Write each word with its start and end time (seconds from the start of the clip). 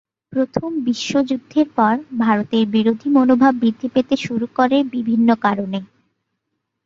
প্রথম 0.33 0.69
বিশ্বযুদ্ধের 0.85 1.67
পর, 1.77 1.93
ভারতের 2.19 2.63
বিরোধী 2.67 3.07
মনোভাব 3.09 3.53
বৃদ্ধি 3.55 3.87
পেতে 3.93 4.15
শুরু 4.17 4.45
করে 4.57 4.77
বিভিন্ন 4.93 5.29
কারণে। 5.45 5.79